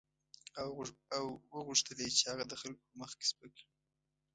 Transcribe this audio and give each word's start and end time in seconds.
او 1.15 1.23
وغوښتل 1.55 1.97
یې 2.03 2.09
چې 2.17 2.23
هغه 2.31 2.43
د 2.47 2.53
خلکو 2.61 2.83
په 2.89 2.93
مخ 2.99 3.11
کې 3.17 3.25
سپک 3.31 3.51
کړي. 3.55 3.65